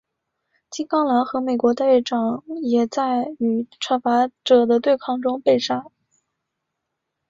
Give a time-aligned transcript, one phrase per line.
[0.71, 5.85] 金刚狼和美国队长也在与惩罚者的对抗中一一被杀。